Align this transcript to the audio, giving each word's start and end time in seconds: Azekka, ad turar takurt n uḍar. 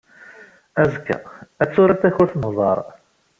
Azekka, 0.81 1.17
ad 1.61 1.69
turar 1.71 1.97
takurt 2.01 2.33
n 2.37 2.47
uḍar. 2.49 2.79